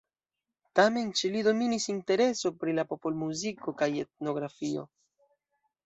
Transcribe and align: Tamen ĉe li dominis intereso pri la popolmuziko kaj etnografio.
Tamen 0.79 1.11
ĉe 1.19 1.31
li 1.35 1.43
dominis 1.49 1.85
intereso 1.95 2.53
pri 2.63 2.75
la 2.81 2.89
popolmuziko 2.95 3.79
kaj 3.83 3.95
etnografio. 4.07 4.89